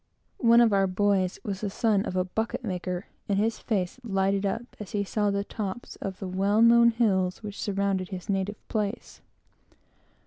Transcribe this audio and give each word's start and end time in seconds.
One 0.39 0.61
of 0.61 0.73
our 0.73 0.87
boys 0.87 1.37
was 1.43 1.61
the 1.61 1.69
son 1.69 2.05
of 2.07 2.15
a 2.15 2.23
bucket 2.23 2.63
maker; 2.63 3.05
and 3.29 3.37
his 3.37 3.59
face 3.59 3.99
lighted 4.03 4.47
up 4.47 4.75
as 4.79 4.93
he 4.93 5.03
saw 5.03 5.29
the 5.29 5.43
tops 5.43 5.95
of 5.97 6.17
the 6.17 6.27
well 6.27 6.63
known 6.63 6.89
hills 6.89 7.43
which 7.43 7.61
surround 7.61 7.99
his 8.07 8.27
native 8.27 8.67
place. 8.67 9.21